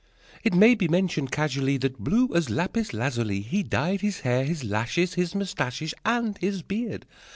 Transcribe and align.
It 0.43 0.55
may 0.55 0.73
be 0.73 0.87
mentioned, 0.87 1.31
casually, 1.31 1.77
That 1.77 1.99
blue 1.99 2.33
as 2.33 2.49
lapis 2.49 2.91
lazuli 2.91 3.41
He 3.41 3.61
dyed 3.61 4.01
his 4.01 4.21
hair, 4.21 4.45
his 4.45 4.63
lashes, 4.63 5.13
His 5.13 5.35
mustaches, 5.35 5.93
And 6.03 6.39
his 6.39 6.63
beard. 6.63 7.05